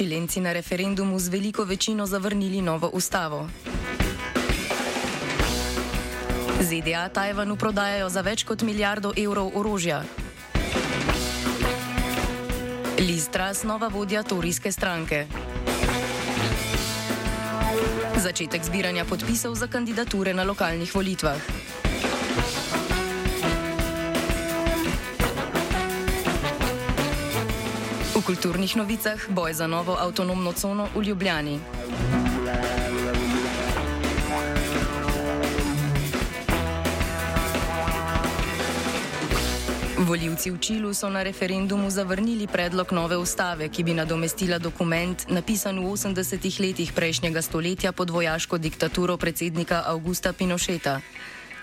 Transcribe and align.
Čilenci 0.00 0.40
na 0.40 0.56
referendumu 0.56 1.20
z 1.20 1.28
veliko 1.28 1.64
večino 1.64 2.06
zavrnili 2.08 2.64
novo 2.64 2.88
ustavo. 2.88 3.44
ZDA 6.60 7.08
Tajvanu 7.12 7.56
prodajajo 7.56 8.08
za 8.08 8.24
več 8.24 8.48
kot 8.48 8.64
milijardo 8.64 9.12
evrov 9.12 9.52
orožja. 9.52 10.00
Liz 12.96 13.28
Tras, 13.28 13.60
nova 13.68 13.92
vodja 13.92 14.22
Torijske 14.24 14.72
stranke. 14.72 15.26
Začetek 18.16 18.64
zbiranja 18.64 19.04
podpisov 19.04 19.52
za 19.52 19.68
kandidature 19.68 20.32
na 20.32 20.48
lokalnih 20.48 20.94
volitvah. 20.94 21.36
V 28.20 28.36
kulturnih 28.36 28.76
novicah 28.76 29.16
boj 29.32 29.56
za 29.56 29.64
novo 29.64 29.96
avtonomno 29.96 30.52
cono 30.52 30.92
v 30.92 31.08
Ljubljani. 31.08 31.56
Voljivci 40.04 40.52
v 40.52 40.58
Čilu 40.60 40.92
so 40.92 41.08
na 41.08 41.24
referendumu 41.24 41.88
zavrnili 41.88 42.44
predlog 42.44 42.92
nove 42.92 43.16
ustave, 43.16 43.72
ki 43.72 43.88
bi 43.88 43.96
nadomestila 43.96 44.60
dokument, 44.60 45.16
napisan 45.32 45.80
v 45.80 45.88
80-ih 45.88 46.60
letih 46.60 46.92
prejšnjega 46.92 47.40
stoletja 47.40 47.96
pod 47.96 48.12
vojaško 48.12 48.60
diktaturo 48.60 49.16
predsednika 49.16 49.88
Augusta 49.88 50.36
Pinocheta. 50.36 51.00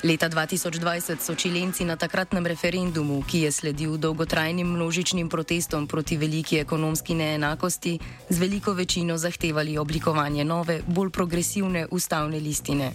Leta 0.03 0.29
2020 0.29 1.17
so 1.17 1.33
Čilenci 1.33 1.81
na 1.81 1.97
takratnem 1.97 2.45
referendumu, 2.45 3.23
ki 3.25 3.49
je 3.49 3.51
sledil 3.51 3.97
dolgotrajnim 3.97 4.67
množičnim 4.67 5.29
protestom 5.29 5.87
proti 5.87 6.17
veliki 6.17 6.59
ekonomski 6.61 7.17
neenakosti, 7.17 7.97
z 8.29 8.37
veliko 8.37 8.73
večino 8.77 9.17
zahtevali 9.17 9.77
oblikovanje 9.77 10.45
nove, 10.45 10.81
bolj 10.87 11.09
progresivne 11.09 11.87
ustavne 11.91 12.39
listine. 12.39 12.93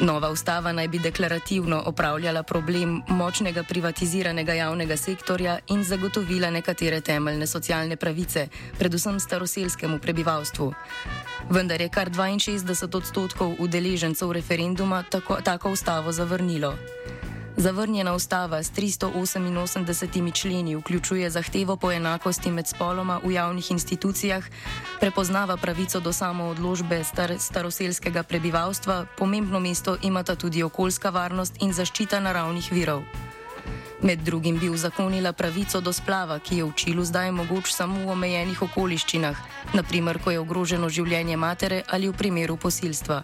Nova 0.00 0.30
ustava 0.30 0.72
naj 0.72 0.88
bi 0.88 0.98
deklarativno 0.98 1.82
opravljala 1.86 2.42
problem 2.42 3.02
močnega 3.08 3.62
privatiziranega 3.62 4.52
javnega 4.52 4.96
sektorja 4.96 5.58
in 5.68 5.84
zagotovila 5.84 6.50
nekatere 6.50 7.00
temeljne 7.00 7.46
socialne 7.46 7.96
pravice, 7.96 8.48
predvsem 8.78 9.20
staroselskemu 9.20 9.98
prebivalstvu. 9.98 10.72
Vendar 11.50 11.80
je 11.80 11.88
kar 11.88 12.10
62 12.10 12.96
odstotkov 12.96 13.54
udeležencev 13.58 14.32
referenduma 14.32 15.02
tako, 15.02 15.36
tako 15.44 15.70
ustavo 15.70 16.12
zavrnilo. 16.12 16.74
Zavrnjena 17.56 18.14
ustava 18.14 18.62
s 18.62 18.72
388 18.72 20.32
členi 20.32 20.76
vključuje 20.76 21.30
zahtevo 21.30 21.76
po 21.76 21.92
enakosti 21.92 22.50
med 22.50 22.66
spoloma 22.66 23.20
v 23.24 23.32
javnih 23.32 23.70
institucijah, 23.70 24.44
prepoznava 25.00 25.56
pravico 25.56 26.00
do 26.00 26.12
samoodložbe 26.12 27.04
star 27.04 27.34
staroselskega 27.38 28.22
prebivalstva, 28.22 29.06
pomembno 29.18 29.60
mesto 29.60 29.96
imata 30.02 30.34
tudi 30.36 30.62
okoljska 30.62 31.10
varnost 31.10 31.54
in 31.60 31.72
zaščita 31.72 32.20
naravnih 32.20 32.72
virov. 32.72 33.02
Med 34.02 34.18
drugim 34.18 34.58
bi 34.58 34.68
uzakonila 34.68 35.32
pravico 35.32 35.80
do 35.80 35.92
splava, 35.92 36.38
ki 36.38 36.56
je 36.56 36.64
v 36.64 36.72
Čilu 36.72 37.04
zdaj 37.04 37.32
mogoč 37.32 37.72
samo 37.74 38.00
v 38.06 38.14
omejenih 38.14 38.62
okoliščinah, 38.62 39.36
naprimer, 39.74 40.18
ko 40.24 40.30
je 40.30 40.40
ogroženo 40.40 40.88
življenje 40.88 41.36
matere 41.36 41.82
ali 41.88 42.08
v 42.08 42.16
primeru 42.16 42.56
posilstva. 42.56 43.22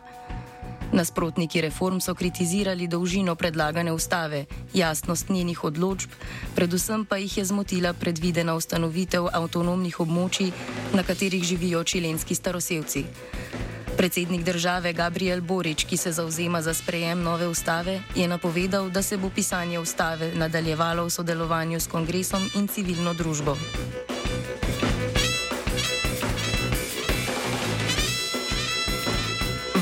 Nasprotniki 0.93 1.61
reform 1.61 2.01
so 2.01 2.15
kritizirali 2.15 2.87
dolžino 2.89 3.35
predlagane 3.35 3.93
ustave, 3.93 4.45
jasnost 4.75 5.29
njenih 5.29 5.65
odločb, 5.65 6.11
predvsem 6.55 7.05
pa 7.05 7.17
jih 7.17 7.39
je 7.39 7.45
zmotila 7.45 7.93
predvidena 7.93 8.55
ustanovitev 8.55 9.29
avtonomnih 9.33 10.01
območij, 10.01 10.53
na 10.95 11.03
katerih 11.03 11.45
živijo 11.45 11.85
čilenski 11.85 12.35
staroselci. 12.35 13.05
Predsednik 13.97 14.45
države 14.45 14.93
Gabriel 14.93 15.41
Borič, 15.41 15.85
ki 15.85 15.97
se 15.97 16.13
zauzema 16.13 16.63
za 16.63 16.75
sprejem 16.75 17.23
nove 17.23 17.49
ustave, 17.49 18.01
je 18.15 18.29
napovedal, 18.29 18.91
da 18.91 19.03
se 19.03 19.17
bo 19.17 19.31
pisanje 19.31 19.79
ustave 19.79 20.35
nadaljevalo 20.35 21.05
v 21.05 21.11
sodelovanju 21.11 21.81
s 21.81 21.87
kongresom 21.87 22.51
in 22.55 22.69
civilno 22.69 23.15
družbo. 23.15 23.57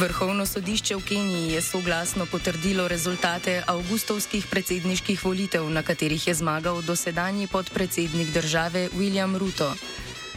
Vrhovno 0.04 0.44
sodišče 0.44 0.96
v 0.96 1.04
Keniji 1.08 1.52
je 1.56 1.60
soglasno 1.64 2.26
potrdilo 2.28 2.84
rezultate 2.88 3.62
avgustovskih 3.66 4.46
predsedniških 4.50 5.24
volitev, 5.24 5.64
na 5.72 5.80
katerih 5.82 6.26
je 6.28 6.34
zmagal 6.34 6.82
dosedanji 6.82 7.46
podpredsednik 7.48 8.28
države 8.34 8.88
William 8.92 9.32
Ruto. 9.38 9.72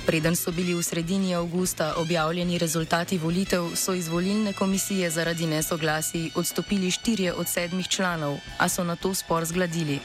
Preden 0.05 0.39
so 0.39 0.55
bili 0.55 0.71
v 0.71 0.83
sredini 0.83 1.35
avgusta 1.35 1.93
objavljeni 1.99 2.57
rezultati 2.57 3.17
volitev, 3.17 3.75
so 3.75 3.93
iz 3.93 4.07
volilne 4.07 4.53
komisije 4.53 5.09
zaradi 5.09 5.47
nesoglasij 5.47 6.31
odstopili 6.35 6.91
štirje 6.91 7.33
od 7.33 7.47
sedmih 7.47 7.87
članov, 7.87 8.39
a 8.57 8.69
so 8.69 8.83
na 8.83 8.95
to 8.95 9.13
spor 9.13 9.45
zgladili. 9.45 9.99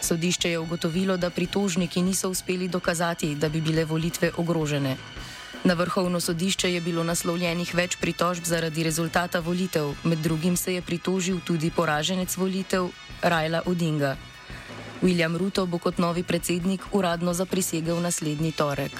Sodišče 0.00 0.50
je 0.50 0.58
ugotovilo, 0.58 1.16
da 1.16 1.30
pritožniki 1.30 2.02
niso 2.02 2.30
uspeli 2.30 2.68
dokazati, 2.68 3.34
da 3.34 3.48
bi 3.48 3.60
bile 3.60 3.84
volitve 3.84 4.30
ogrožene. 4.36 4.96
Na 5.64 5.74
vrhovno 5.74 6.20
sodišče 6.20 6.72
je 6.72 6.80
bilo 6.80 7.04
naslovljenih 7.04 7.74
več 7.74 7.96
pritožb 7.96 8.44
zaradi 8.44 8.82
rezultata 8.82 9.40
volitev, 9.40 9.94
med 10.04 10.18
drugim 10.18 10.56
se 10.56 10.74
je 10.74 10.82
pritožil 10.82 11.40
tudi 11.44 11.70
poraženec 11.70 12.36
volitev 12.36 12.88
Rajla 13.22 13.62
Odinga. 13.66 14.16
William 15.02 15.36
Ruto 15.36 15.66
bo 15.66 15.78
kot 15.78 15.98
novi 15.98 16.22
predsednik 16.22 16.82
uradno 16.92 17.34
zaprisegel 17.34 18.00
naslednji 18.00 18.52
torek. 18.52 18.92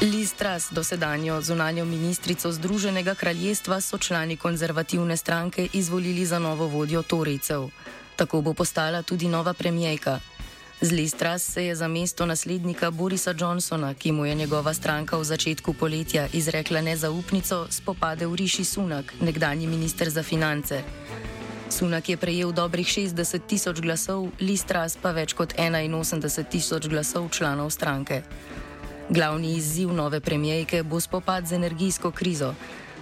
Liz 0.00 0.32
Truss, 0.32 0.70
dosedanjo 0.70 1.40
zunanjo 1.42 1.84
ministrico 1.84 2.52
Združenega 2.52 3.14
kraljestva, 3.14 3.80
so 3.80 3.98
člani 3.98 4.36
konzervativne 4.36 5.16
stranke 5.16 5.68
izvolili 5.72 6.26
za 6.26 6.38
novo 6.38 6.66
vodjo 6.66 7.02
Torijcev. 7.02 7.68
Tako 8.16 8.40
bo 8.40 8.54
postala 8.54 9.02
tudi 9.02 9.28
nova 9.28 9.52
premijejka. 9.52 10.20
Z 10.80 10.92
Listras 10.92 11.42
se 11.42 11.64
je 11.64 11.74
za 11.74 11.88
mesto 11.88 12.26
naslednika 12.26 12.90
Borisa 12.90 13.34
Johnsona, 13.38 13.94
ki 13.94 14.12
mu 14.12 14.26
je 14.26 14.34
njegova 14.34 14.74
stranka 14.74 15.16
v 15.16 15.24
začetku 15.24 15.72
poletja 15.72 16.28
izrekla 16.32 16.80
nezaupnico, 16.80 17.66
spopadel 17.70 18.34
Riši 18.34 18.64
Sunak, 18.64 19.14
nekdanji 19.20 19.66
minister 19.66 20.10
za 20.10 20.22
finance. 20.22 20.82
Sunak 21.70 22.08
je 22.08 22.16
prejel 22.16 22.52
dobrih 22.52 22.86
60 22.86 23.40
tisoč 23.46 23.80
glasov, 23.80 24.28
Listras 24.40 24.96
pa 25.02 25.10
več 25.10 25.32
kot 25.32 25.54
81 25.56 26.44
tisoč 26.44 26.88
glasov 26.88 27.28
članov 27.30 27.70
stranke. 27.70 28.22
Glavni 29.08 29.56
izziv 29.56 29.92
nove 29.92 30.20
premijejke 30.20 30.82
bo 30.82 31.00
spopad 31.00 31.46
z 31.46 31.52
energijsko 31.52 32.10
krizo. 32.10 32.54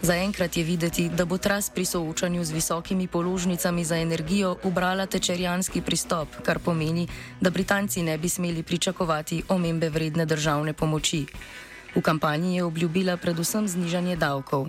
Zaenkrat 0.04 0.56
je 0.56 0.64
videti, 0.64 1.08
da 1.08 1.24
bo 1.24 1.38
tras 1.38 1.70
pri 1.70 1.84
soočanju 1.84 2.44
z 2.44 2.52
visokimi 2.52 3.06
položnicami 3.08 3.84
za 3.84 3.96
energijo 3.96 4.56
ubrala 4.62 5.06
tečerjanski 5.06 5.80
pristop, 5.80 6.28
kar 6.44 6.58
pomeni, 6.58 7.08
da 7.40 7.50
Britanci 7.50 8.02
ne 8.02 8.18
bi 8.18 8.28
smeli 8.28 8.62
pričakovati 8.62 9.42
omembe 9.48 9.88
vredne 9.88 10.26
državne 10.26 10.72
pomoči. 10.72 11.24
V 11.96 12.02
kampanji 12.02 12.56
je 12.56 12.64
obljubila 12.64 13.16
predvsem 13.16 13.68
znižanje 13.68 14.16
davkov. 14.16 14.68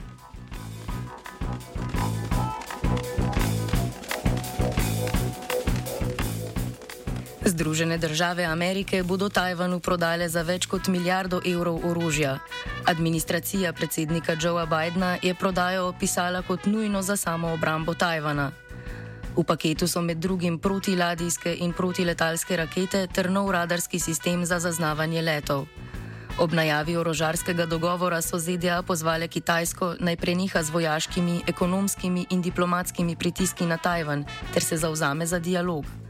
Združene 7.56 7.98
države 7.98 8.44
Amerike 8.44 9.04
bodo 9.04 9.30
Tajvanu 9.30 9.80
prodale 9.80 10.26
za 10.30 10.42
več 10.42 10.66
kot 10.68 10.90
milijardo 10.92 11.40
evrov 11.40 11.86
orožja. 11.88 12.34
Administracija 12.86 13.72
predsednika 13.74 14.36
Joea 14.42 14.66
Bidna 14.66 15.14
je 15.24 15.34
prodajo 15.34 15.88
opisala 15.88 16.42
kot 16.42 16.66
nujno 16.66 17.02
za 17.02 17.16
samo 17.16 17.54
obrambo 17.54 17.94
Tajvana. 17.94 18.52
V 19.38 19.44
paketu 19.44 19.88
so 19.88 20.02
med 20.02 20.18
drugim 20.18 20.60
protiladijske 20.60 21.56
in 21.56 21.72
protiletalske 21.74 22.58
rakete 22.58 23.08
ter 23.08 23.32
nov 23.32 23.52
radarski 23.52 24.00
sistem 24.00 24.46
za 24.46 24.60
zaznavanje 24.60 25.22
letov. 25.22 25.66
Ob 26.38 26.54
najavi 26.54 26.98
orožarskega 26.98 27.66
dogovora 27.66 28.22
so 28.22 28.40
ZDA 28.40 28.82
pozvale 28.84 29.28
Kitajsko 29.28 29.96
naj 30.00 30.18
preneha 30.18 30.64
z 30.64 30.70
vojaškimi, 30.70 31.44
ekonomskimi 31.48 32.26
in 32.30 32.42
diplomatskimi 32.42 33.16
pritiski 33.16 33.66
na 33.66 33.78
Tajvan 33.78 34.26
ter 34.54 34.64
se 34.64 34.78
zauzame 34.78 35.26
za 35.26 35.40
dialog. 35.40 36.05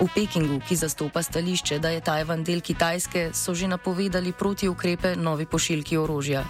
V 0.00 0.08
Pekingu, 0.14 0.62
ki 0.64 0.76
zastopa 0.76 1.20
stališče, 1.22 1.78
da 1.78 1.90
je 1.92 2.00
Tajvan 2.00 2.40
del 2.44 2.60
Kitajske, 2.64 3.30
so 3.36 3.52
že 3.54 3.68
napovedali 3.68 4.32
proti 4.32 4.68
ukrepe 4.68 5.12
novi 5.16 5.44
pošiljki 5.46 5.96
orožja. 6.00 6.44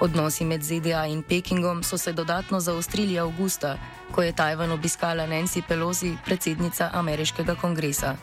Odnosi 0.00 0.44
med 0.44 0.62
ZDA 0.62 1.06
in 1.06 1.22
Pekingom 1.22 1.82
so 1.82 1.98
se 1.98 2.12
dodatno 2.12 2.60
zaostrili 2.60 3.18
avgusta, 3.18 3.78
ko 4.10 4.22
je 4.22 4.32
Tajvan 4.32 4.72
obiskala 4.72 5.26
Nancy 5.26 5.62
Pelosi, 5.68 6.16
predsednica 6.24 6.90
ameriškega 6.92 7.54
kongresa. 7.54 8.16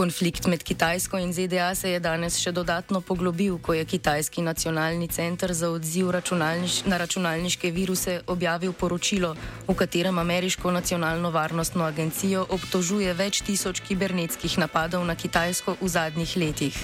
Konflikt 0.00 0.46
med 0.46 0.62
Kitajsko 0.62 1.18
in 1.18 1.32
ZDA 1.32 1.74
se 1.74 1.90
je 1.90 1.98
danes 2.00 2.38
še 2.40 2.54
dodatno 2.56 3.02
poglobil, 3.04 3.58
ko 3.60 3.74
je 3.76 3.82
Kitajski 3.84 4.40
nacionalni 4.40 5.08
center 5.12 5.52
za 5.52 5.68
odziv 5.68 6.08
računalniš 6.16 6.78
na 6.88 6.96
računalniške 6.96 7.68
viruse 7.70 8.14
objavil 8.26 8.72
poročilo, 8.72 9.34
v 9.68 9.76
katerem 9.76 10.18
ameriško 10.18 10.72
nacionalno 10.72 11.28
varnostno 11.36 11.84
agencijo 11.84 12.46
obtožuje 12.48 13.12
več 13.12 13.42
tisoč 13.44 13.84
kibernetskih 13.84 14.56
napadov 14.64 15.04
na 15.04 15.20
Kitajsko 15.20 15.76
v 15.82 15.92
zadnjih 15.98 16.36
letih. 16.36 16.80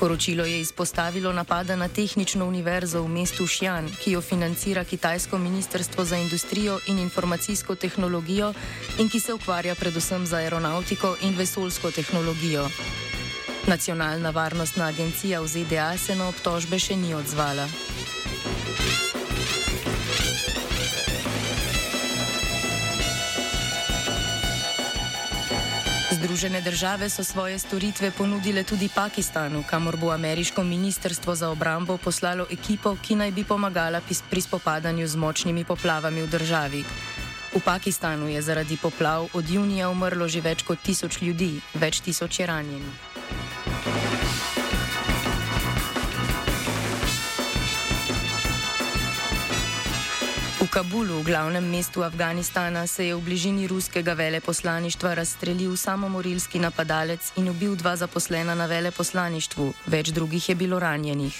Poročilo 0.00 0.44
je 0.44 0.60
izpostavilo 0.60 1.32
napada 1.32 1.76
na 1.76 1.88
tehnično 1.88 2.44
univerzo 2.44 3.02
v 3.02 3.08
mestu 3.08 3.46
Xi'an, 3.48 3.88
ki 3.88 4.12
jo 4.12 4.20
financira 4.20 4.84
Kitajsko 4.84 5.38
ministrstvo 5.38 6.04
za 6.04 6.16
industrijo 6.16 6.78
in 6.86 6.98
informacijsko 6.98 7.74
tehnologijo 7.74 8.52
in 8.98 9.08
ki 9.08 9.20
se 9.20 9.32
ukvarja 9.32 9.74
predvsem 9.74 10.26
z 10.26 10.34
aeronautiko 10.34 11.16
in 11.22 11.36
vesoljsko 11.36 11.90
tehnologijo. 11.90 12.68
Nacionalna 13.66 14.30
varnostna 14.30 14.86
agencija 14.86 15.40
v 15.40 15.48
ZDA 15.48 15.96
se 15.98 16.14
na 16.14 16.28
obtožbe 16.28 16.78
še 16.78 16.96
ni 16.96 17.14
odzvala. 17.14 17.66
Združene 26.26 26.60
države 26.60 27.10
so 27.10 27.24
svoje 27.24 27.58
storitve 27.58 28.10
ponudile 28.10 28.64
tudi 28.64 28.88
Pakistanu, 28.94 29.62
kamor 29.70 29.96
bo 29.96 30.10
ameriško 30.10 30.64
ministrstvo 30.64 31.34
za 31.34 31.50
obrambo 31.50 31.96
poslalo 31.96 32.46
ekipo, 32.50 32.96
ki 33.02 33.14
naj 33.14 33.30
bi 33.30 33.44
pomagala 33.44 34.00
pri 34.30 34.40
spopadanju 34.40 35.06
z 35.06 35.16
močnimi 35.16 35.64
poplavami 35.64 36.22
v 36.22 36.26
državi. 36.26 36.84
V 37.54 37.60
Pakistanu 37.64 38.28
je 38.28 38.42
zaradi 38.42 38.76
poplav 38.76 39.28
od 39.34 39.50
junija 39.50 39.88
umrlo 39.88 40.28
že 40.28 40.40
več 40.40 40.62
kot 40.62 40.82
tisoč 40.82 41.22
ljudi, 41.22 41.60
več 41.74 42.00
tisoč 42.00 42.40
je 42.40 42.46
ranjenih. 42.46 43.75
Kabulu, 50.76 51.22
glavnem 51.22 51.64
mestu 51.64 52.02
Afganistana, 52.02 52.86
se 52.86 53.06
je 53.06 53.14
v 53.16 53.20
bližini 53.24 53.64
ruskega 53.66 54.12
veleposlaništva 54.12 55.14
razstrelil 55.14 55.76
samomorilski 55.76 56.58
napadalec 56.58 57.32
in 57.36 57.48
ubil 57.48 57.76
dva 57.80 57.96
zaposlena 57.96 58.54
na 58.54 58.66
veleposlaništvu, 58.66 59.72
več 59.86 60.12
drugih 60.12 60.48
je 60.48 60.54
bilo 60.54 60.78
ranjenih. 60.78 61.32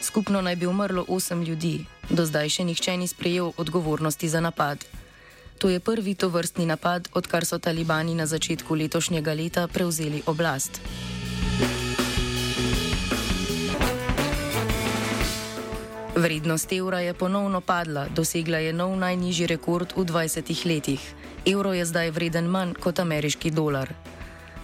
Skupno 0.00 0.40
naj 0.40 0.56
bi 0.56 0.66
umrlo 0.66 1.04
osem 1.08 1.42
ljudi, 1.42 1.86
do 2.10 2.22
zdaj 2.22 2.54
še 2.54 2.64
nihče 2.64 2.96
ni 2.96 3.08
sprejel 3.10 3.50
odgovornosti 3.56 4.28
za 4.28 4.40
napad. 4.40 4.86
To 5.58 5.66
je 5.68 5.80
prvi 5.80 6.14
to 6.14 6.28
vrstni 6.28 6.66
napad, 6.66 7.08
odkar 7.18 7.42
so 7.44 7.58
talibani 7.58 8.14
na 8.14 8.26
začetku 8.30 8.74
letošnjega 8.74 9.34
leta 9.34 9.66
prevzeli 9.66 10.22
oblast. 10.26 10.78
Vrednost 16.22 16.72
evra 16.72 17.00
je 17.00 17.14
ponovno 17.14 17.60
padla, 17.60 18.06
dosegla 18.14 18.58
je 18.58 18.72
nov 18.72 18.92
najnižji 18.96 19.46
rekord 19.46 19.92
v 19.96 20.04
20 20.06 20.66
letih. 20.66 21.02
Evro 21.46 21.72
je 21.74 21.84
zdaj 21.84 22.10
vreden 22.10 22.46
manj 22.46 22.76
kot 22.78 23.00
ameriški 23.02 23.50
dolar. 23.50 23.90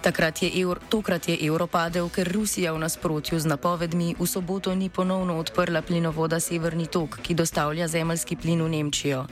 Takrat 0.01 0.41
je 0.43 0.61
evro, 0.61 0.79
tokrat 0.89 1.27
je 1.27 1.35
evro 1.47 1.67
padel, 1.67 2.07
ker 2.09 2.31
Rusija 2.31 2.71
v 2.71 2.79
nasprotju 2.79 3.39
z 3.39 3.45
napovedmi 3.45 4.15
v 4.19 4.27
soboto 4.27 4.75
ni 4.75 4.89
ponovno 4.89 5.35
odprla 5.35 5.81
plinovoda 5.81 6.39
Severni 6.39 6.87
tok, 6.87 7.19
ki 7.19 7.35
dostavlja 7.35 7.87
zemljski 7.87 8.39
plin 8.39 8.63
v 8.63 8.69
Nemčijo. 8.69 9.25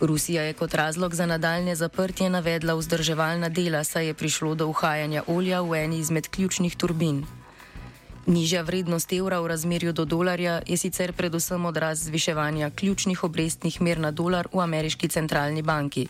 Rusija 0.00 0.42
je 0.42 0.52
kot 0.52 0.74
razlog 0.74 1.14
za 1.14 1.26
nadaljne 1.26 1.74
zaprtje 1.74 2.30
navedla 2.30 2.74
vzdrževalna 2.74 3.48
dela, 3.48 3.84
saj 3.84 4.06
je 4.06 4.14
prišlo 4.14 4.54
do 4.54 4.66
uhajanja 4.66 5.22
olja 5.26 5.60
v 5.60 5.84
eni 5.84 6.04
izmed 6.04 6.28
ključnih 6.28 6.76
turbin. 6.76 7.24
Nižja 8.26 8.62
vrednost 8.62 9.12
evra 9.12 9.40
v 9.40 9.46
razmerju 9.46 9.92
do 9.92 10.04
dolarja 10.04 10.60
je 10.66 10.76
sicer 10.76 11.12
predvsem 11.12 11.64
odraz 11.64 12.04
zviševanja 12.04 12.70
ključnih 12.70 13.24
obrestnih 13.24 13.80
mer 13.80 13.98
na 13.98 14.10
dolar 14.10 14.48
v 14.52 14.60
ameriški 14.60 15.08
centralni 15.08 15.62
banki. 15.62 16.08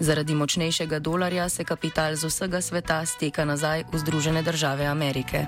Zaradi 0.00 0.34
močnejšega 0.34 0.98
dolarja 0.98 1.48
se 1.48 1.64
kapital 1.64 2.16
z 2.16 2.28
vsega 2.28 2.60
sveta 2.60 3.06
steka 3.06 3.44
nazaj 3.44 3.84
v 3.92 3.98
Združene 3.98 4.42
države 4.42 4.86
Amerike. 4.86 5.46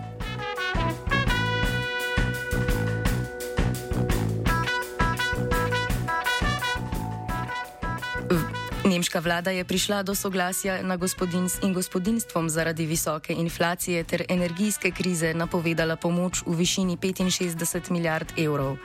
Nemška 9.19 9.35
vlada 9.35 9.51
je 9.51 9.65
prišla 9.65 10.03
do 10.03 10.15
soglasja 10.15 10.83
na 10.83 10.97
gospodinstv 10.97 11.67
in 11.67 11.73
gospodinstvom 11.75 12.49
zaradi 12.51 12.87
visoke 12.87 13.35
inflacije 13.35 14.05
ter 14.05 14.23
energijske 14.29 14.91
krize 14.91 15.35
napovedala 15.35 15.97
pomoč 15.97 16.43
v 16.47 16.55
višini 16.55 16.97
65 16.97 17.91
milijard 17.91 18.33
evrov. 18.39 18.77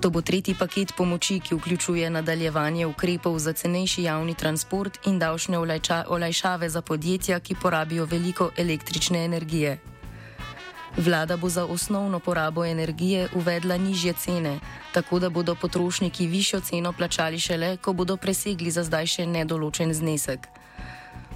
To 0.00 0.10
bo 0.10 0.22
tretji 0.22 0.54
paket 0.54 0.92
pomoči, 0.96 1.40
ki 1.40 1.54
vključuje 1.54 2.10
nadaljevanje 2.10 2.86
ukrepov 2.86 3.38
za 3.38 3.52
cenejši 3.52 4.02
javni 4.02 4.34
transport 4.34 4.98
in 5.06 5.18
davčne 5.18 5.58
olajšave 6.08 6.68
za 6.68 6.82
podjetja, 6.82 7.40
ki 7.40 7.54
porabijo 7.62 8.04
veliko 8.04 8.50
električne 8.56 9.24
energije. 9.24 9.78
Vlada 10.96 11.36
bo 11.36 11.48
za 11.48 11.64
osnovno 11.64 12.20
porabo 12.20 12.64
energije 12.64 13.28
uvedla 13.34 13.76
nižje 13.76 14.12
cene, 14.12 14.58
tako 14.92 15.18
da 15.18 15.30
bodo 15.30 15.54
potrošniki 15.54 16.26
višjo 16.26 16.60
ceno 16.60 16.92
plačali 16.92 17.38
šele, 17.38 17.76
ko 17.76 17.92
bodo 17.92 18.16
presegli 18.16 18.70
za 18.70 18.84
zdaj 18.84 19.06
še 19.06 19.26
nedoločen 19.26 19.92
znesek. 19.94 20.48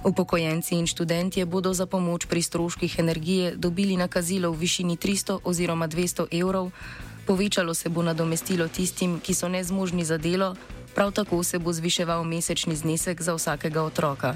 Upokojenci 0.03 0.75
in 0.75 0.87
študentje 0.87 1.45
bodo 1.45 1.73
za 1.73 1.85
pomoč 1.85 2.25
pri 2.25 2.41
stroških 2.41 2.99
energije 2.99 3.53
dobili 3.55 3.97
nakazilo 3.97 4.51
v 4.51 4.57
višini 4.57 4.97
300 4.97 5.39
oziroma 5.43 5.87
200 5.87 6.25
evrov, 6.41 6.71
povečalo 7.27 7.73
se 7.73 7.89
bo 7.89 8.01
nadomestilo 8.01 8.67
tistim, 8.67 9.19
ki 9.19 9.33
so 9.33 9.47
nezmožni 9.47 10.05
za 10.05 10.17
delo, 10.17 10.55
prav 10.95 11.11
tako 11.11 11.43
se 11.43 11.59
bo 11.59 11.73
zviševal 11.73 12.23
mesečni 12.23 12.75
znesek 12.75 13.21
za 13.21 13.33
vsakega 13.37 13.83
otroka. 13.83 14.35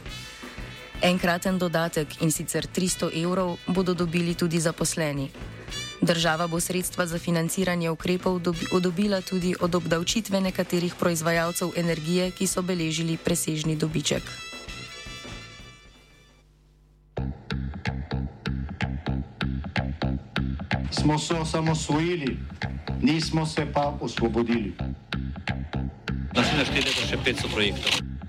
Enkraten 1.06 1.60
dodatek 1.62 2.25
in 2.25 2.31
sicer 2.34 2.66
300 2.66 3.13
evrov 3.13 3.62
bodo 3.69 3.94
dobili 3.94 4.34
tudi 4.34 4.57
zaposleni. 4.57 5.30
Država 6.02 6.48
bo 6.48 6.57
sredstva 6.60 7.06
za 7.06 7.19
financiranje 7.22 7.90
ukrepov 7.90 8.42
odobila 8.74 9.22
tudi 9.22 9.54
od 9.62 9.75
obdavčitve 9.75 10.42
nekaterih 10.42 10.96
proizvajalcev 10.98 11.78
energije, 11.78 12.31
ki 12.31 12.48
so 12.48 12.62
beležili 12.66 13.18
presežni 13.18 13.75
dobiček. 13.75 14.24
Smo 20.91 21.20
se 21.20 21.34
osamosvojili, 21.34 22.38
nismo 23.01 23.46
se 23.46 23.68
pa 23.74 23.94
osvobodili. 24.01 24.74
Naslednje 26.34 26.65
število 26.65 26.89
je 26.89 27.08
še 27.13 27.18
500 27.25 27.53
projektov 27.53 28.05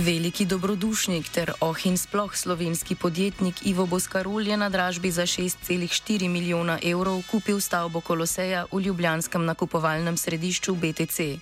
Veliki 0.00 0.46
dobrodušnik 0.48 1.28
ter 1.28 1.50
oh 1.60 1.76
in 1.84 1.98
sploh 1.98 2.32
slovenski 2.36 2.94
podjetnik 2.94 3.66
Ivo 3.66 3.86
Boskarul 3.86 4.46
je 4.46 4.56
na 4.56 4.68
dražbi 4.68 5.10
za 5.10 5.22
6,4 5.22 6.28
milijona 6.28 6.78
evrov 6.82 7.22
kupil 7.30 7.60
stavbo 7.60 8.00
Koloseja 8.00 8.64
v 8.72 8.80
ljubljanskem 8.80 9.44
nakupovalnem 9.44 10.16
središču 10.16 10.74
BTC. 10.74 11.36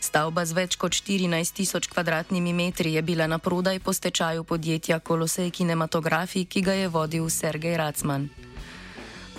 Stavba 0.00 0.44
z 0.44 0.52
več 0.52 0.76
kot 0.80 0.96
14 0.96 1.52
tisoč 1.52 1.92
kvadratnimi 1.92 2.52
metri 2.52 2.94
je 2.94 3.02
bila 3.02 3.26
na 3.26 3.38
prodaj 3.38 3.78
po 3.84 3.92
stečaju 3.92 4.44
podjetja 4.44 4.98
Kolosej 4.98 5.50
Kinematografi, 5.50 6.44
ki 6.44 6.60
ga 6.60 6.72
je 6.72 6.88
vodil 6.88 7.28
Sergej 7.28 7.76
Racman. 7.76 8.30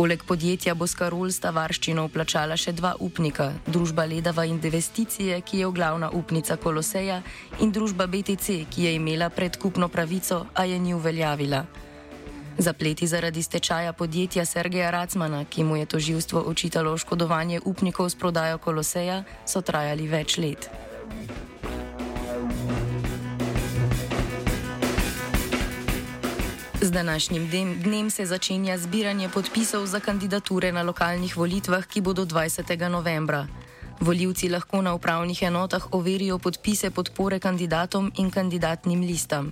Poleg 0.02 0.24
podjetja 0.26 0.74
bo 0.74 0.88
Skarul 0.90 1.30
sta 1.30 1.52
varščino 1.54 2.08
vplačala 2.08 2.56
še 2.58 2.72
dva 2.74 2.96
upnika, 3.06 3.52
družba 3.70 4.08
Ledava 4.10 4.48
Investicije, 4.50 5.36
ki 5.46 5.60
je 5.60 5.68
glavna 5.78 6.10
upnica 6.18 6.58
Koloseja, 6.58 7.20
in 7.62 7.70
družba 7.70 8.08
BTC, 8.10 8.66
ki 8.66 8.88
je 8.88 8.96
imela 8.98 9.30
predkupno 9.30 9.92
pravico, 9.94 10.40
a 10.58 10.66
je 10.66 10.80
ni 10.82 10.96
uveljavila. 10.98 11.62
Zapleti 12.58 13.06
zaradi 13.06 13.46
stečaja 13.46 13.94
podjetja 13.94 14.42
Sergeja 14.46 14.90
Racmana, 14.90 15.46
ki 15.46 15.70
mu 15.70 15.78
je 15.78 15.86
toživstvo 15.86 16.42
očitalo 16.50 16.98
oškodovanje 16.98 17.62
upnikov 17.62 18.10
s 18.10 18.18
prodajo 18.18 18.58
Koloseja, 18.58 19.22
so 19.46 19.62
trajali 19.62 20.10
več 20.10 20.42
let. 20.42 20.66
Z 26.84 26.92
današnjim 26.92 27.50
dnem 27.84 28.10
se 28.10 28.26
začenja 28.26 28.78
zbiranje 28.78 29.30
podpisov 29.30 29.86
za 29.86 30.00
kandidature 30.00 30.72
na 30.72 30.82
lokalnih 30.82 31.38
volitvah, 31.38 31.86
ki 31.86 32.02
bodo 32.02 32.26
20. 32.26 32.90
novembra. 32.90 33.48
Voljivci 34.00 34.50
lahko 34.50 34.82
na 34.82 34.94
upravnih 34.94 35.42
enotah 35.42 35.94
overijo 35.94 36.40
podpise 36.40 36.90
podpore 36.90 37.40
kandidatom 37.40 38.12
in 38.18 38.32
kandidatnim 38.32 39.02
listam. 39.02 39.52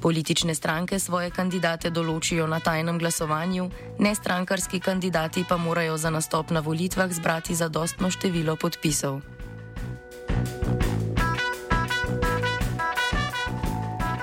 Politične 0.00 0.54
stranke 0.54 0.98
svoje 0.98 1.30
kandidate 1.30 1.90
določijo 1.90 2.46
na 2.46 2.60
tajnem 2.60 2.98
glasovanju, 2.98 3.70
nestrankarski 3.98 4.80
kandidati 4.80 5.44
pa 5.48 5.56
morajo 5.56 5.96
za 5.96 6.10
nastop 6.10 6.50
na 6.50 6.60
volitvah 6.60 7.12
zbrati 7.12 7.54
zadostno 7.54 8.10
število 8.10 8.56
podpisov. 8.56 9.20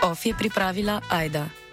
OF 0.03 0.25
je 0.25 0.33
pripravila 0.39 1.01
Aida. 1.09 1.66